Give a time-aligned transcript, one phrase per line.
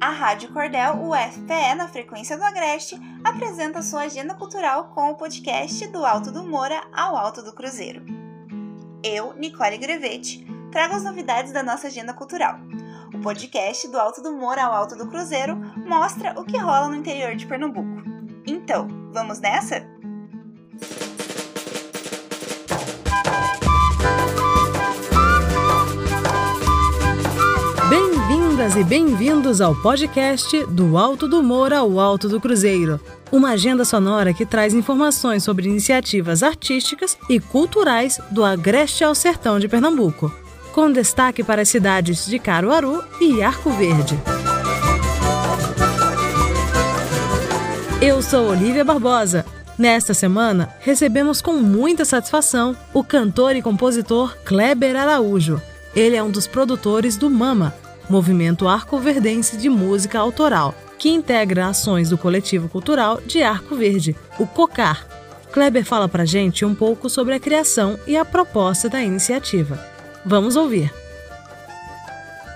[0.00, 5.86] A Rádio Cordel UFPE, na frequência do Agreste, apresenta sua agenda cultural com o podcast
[5.88, 8.02] Do Alto do Moura ao Alto do Cruzeiro.
[9.04, 12.58] Eu, Nicole Grevete, trago as novidades da nossa agenda cultural.
[13.14, 15.54] O podcast Do Alto do Moura ao Alto do Cruzeiro
[15.86, 18.02] mostra o que rola no interior de Pernambuco.
[18.46, 19.86] Então, vamos nessa?
[28.60, 33.00] Bem-vindas e bem-vindos ao podcast Do Alto do Moura ao Alto do Cruzeiro.
[33.32, 39.58] Uma agenda sonora que traz informações sobre iniciativas artísticas e culturais do Agreste ao Sertão
[39.58, 40.30] de Pernambuco,
[40.74, 44.20] com destaque para as cidades de Caruaru e Arco Verde.
[48.02, 49.46] Eu sou Olivia Barbosa.
[49.78, 55.62] Nesta semana, recebemos com muita satisfação o cantor e compositor Kleber Araújo.
[55.96, 57.74] Ele é um dos produtores do Mama,
[58.10, 64.46] movimento arco-verdense de música autoral, que integra ações do coletivo cultural de Arco Verde, o
[64.46, 65.06] COCAR.
[65.52, 69.78] Kleber fala pra gente um pouco sobre a criação e a proposta da iniciativa.
[70.24, 70.92] Vamos ouvir.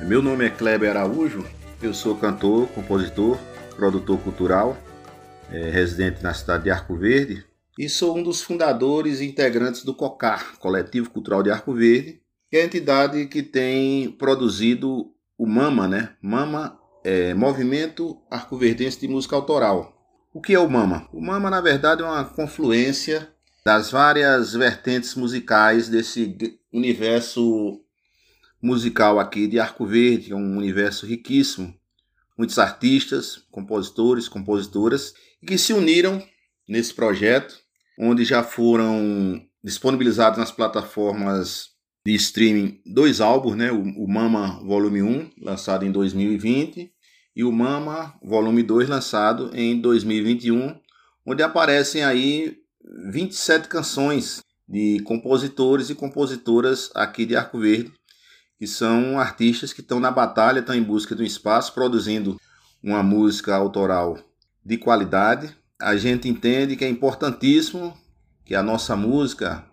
[0.00, 1.44] Meu nome é Kleber Araújo,
[1.80, 3.38] eu sou cantor, compositor,
[3.76, 4.76] produtor cultural,
[5.50, 7.44] é, residente na cidade de Arco Verde
[7.78, 12.56] e sou um dos fundadores e integrantes do COCAR, Coletivo Cultural de Arco Verde, que
[12.56, 15.10] é a entidade que tem produzido
[15.42, 16.14] o MAMA, né?
[16.22, 19.92] MAMA é Movimento Arcoverdense de Música Autoral.
[20.32, 21.08] O que é o MAMA?
[21.12, 23.28] O MAMA, na verdade, é uma confluência
[23.64, 26.36] das várias vertentes musicais desse
[26.72, 27.80] universo
[28.62, 31.74] musical aqui de Arco Verde, que é um universo riquíssimo.
[32.38, 35.12] Muitos artistas, compositores, compositoras,
[35.44, 36.24] que se uniram
[36.68, 37.58] nesse projeto,
[37.98, 41.71] onde já foram disponibilizados nas plataformas
[42.04, 43.70] de streaming dois álbuns, né?
[43.70, 46.92] O, Mama Volume 1, lançado em 2020,
[47.34, 50.78] e o Mama Volume 2, lançado em 2021,
[51.24, 52.58] onde aparecem aí
[53.10, 57.92] 27 canções de compositores e compositoras aqui de Arco Verde,
[58.58, 62.40] que são artistas que estão na batalha, estão em busca um espaço, produzindo
[62.82, 64.18] uma música autoral
[64.64, 65.54] de qualidade.
[65.80, 67.96] A gente entende que é importantíssimo
[68.44, 69.64] que a nossa música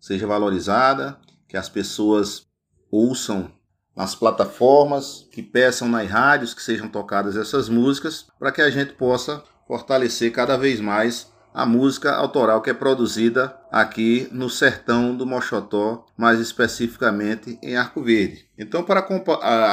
[0.00, 1.18] seja valorizada,
[1.48, 2.46] que as pessoas
[2.90, 3.50] ouçam
[3.96, 8.92] nas plataformas, que peçam nas rádios que sejam tocadas essas músicas, para que a gente
[8.92, 15.26] possa fortalecer cada vez mais a música autoral que é produzida aqui no sertão do
[15.26, 18.46] Mochotó, mais especificamente em Arco Verde.
[18.56, 19.00] Então, para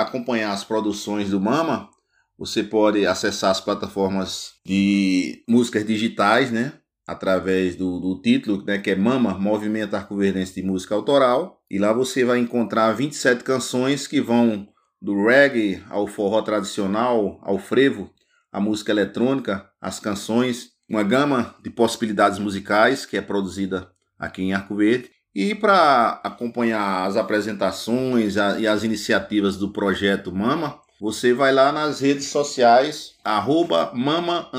[0.02, 1.90] acompanhar as produções do Mama,
[2.38, 6.74] você pode acessar as plataformas de músicas digitais, né?
[7.08, 11.62] Através do, do título, né, que é Mama, Movimento Arco-Verdense de Música Autoral.
[11.70, 14.68] E lá você vai encontrar 27 canções que vão
[15.02, 18.10] do reggae ao forró tradicional, ao frevo,
[18.52, 24.54] a música eletrônica, as canções, uma gama de possibilidades musicais que é produzida aqui em
[24.54, 25.12] Arco Verde.
[25.34, 32.00] E para acompanhar as apresentações e as iniciativas do projeto Mama, você vai lá nas
[32.00, 34.50] redes sociais, arroba mama,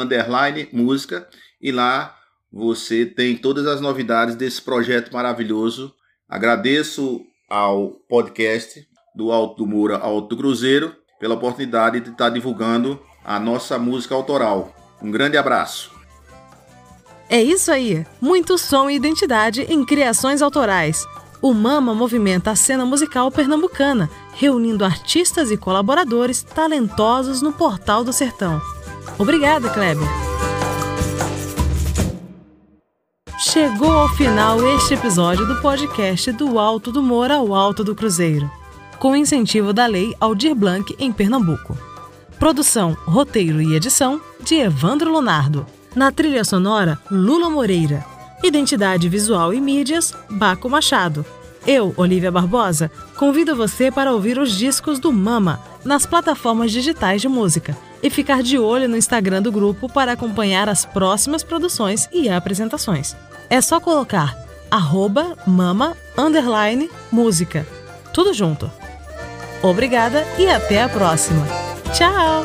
[0.72, 1.26] música,
[1.60, 2.16] e lá
[2.52, 5.92] você tem todas as novidades desse projeto maravilhoso.
[6.28, 13.00] Agradeço ao podcast do Alto do Moura Alto do Cruzeiro pela oportunidade de estar divulgando
[13.24, 14.74] a nossa música autoral.
[15.02, 15.90] Um grande abraço.
[17.28, 18.06] É isso aí!
[18.20, 21.04] Muito som e identidade em criações autorais.
[21.42, 28.12] O Mama movimenta a cena musical pernambucana, reunindo artistas e colaboradores talentosos no Portal do
[28.12, 28.60] Sertão.
[29.18, 30.25] Obrigada, Kleber!
[33.56, 38.50] Chegou ao final este episódio do podcast do Alto do Moura ao Alto do Cruzeiro,
[38.98, 41.74] com incentivo da Lei Aldir Blanc em Pernambuco.
[42.38, 45.64] Produção, roteiro e edição de Evandro Leonardo.
[45.94, 48.04] Na trilha sonora, Lula Moreira.
[48.44, 51.24] Identidade visual e mídias, Baco Machado.
[51.66, 57.28] Eu, Olivia Barbosa, convido você para ouvir os discos do Mama nas plataformas digitais de
[57.28, 62.28] música e ficar de olho no Instagram do grupo para acompanhar as próximas produções e
[62.28, 63.16] apresentações.
[63.48, 64.37] É só colocar
[64.71, 67.65] arroba mama underline música.
[68.13, 68.71] Tudo junto.
[69.63, 71.47] Obrigada e até a próxima.
[71.95, 72.45] Tchau!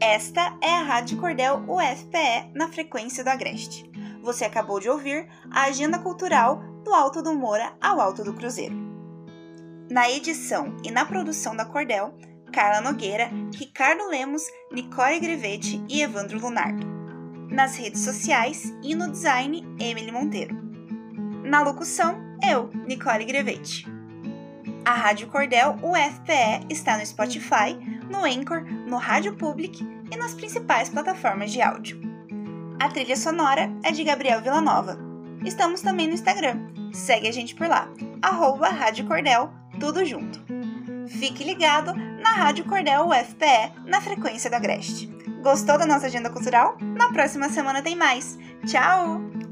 [0.00, 3.90] Esta é a Rádio Cordel UFPE na frequência do Agreste.
[4.22, 8.76] Você acabou de ouvir a agenda cultural do Alto do Moura ao Alto do Cruzeiro.
[9.90, 12.14] Na edição e na produção da Cordel,
[12.52, 16.86] Carla Nogueira, Ricardo Lemos, Nicole Grevete e Evandro Lunardo.
[17.50, 20.56] Nas redes sociais e no design, Emily Monteiro.
[21.44, 23.86] Na locução, eu, Nicole Grevete.
[24.84, 27.76] A Rádio Cordel UFPE está no Spotify,
[28.10, 32.00] no Anchor, no Rádio Public e nas principais plataformas de áudio.
[32.78, 34.98] A trilha sonora é de Gabriel Villanova.
[35.44, 36.68] Estamos também no Instagram.
[36.92, 37.88] Segue a gente por lá,
[38.22, 39.50] arroba Rádio Cordel,
[39.80, 40.40] tudo junto.
[41.08, 41.92] Fique ligado
[42.26, 45.06] na Rádio Cordel UFPE, na frequência da Agreste.
[45.44, 46.76] Gostou da nossa agenda cultural?
[46.80, 48.36] Na próxima semana tem mais.
[48.66, 49.45] Tchau!